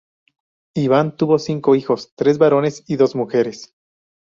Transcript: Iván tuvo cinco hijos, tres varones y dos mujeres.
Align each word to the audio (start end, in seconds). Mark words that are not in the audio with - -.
Iván 0.75 1.15
tuvo 1.15 1.37
cinco 1.37 1.75
hijos, 1.75 2.13
tres 2.15 2.39
varones 2.39 2.83
y 2.87 2.95
dos 2.95 3.13
mujeres. 3.15 3.75